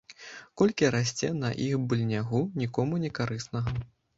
Колькі 0.61 0.89
расце 0.95 1.29
на 1.43 1.51
іх 1.67 1.77
быльнягу, 1.91 2.43
нікому 2.63 3.01
некарыснага. 3.07 3.79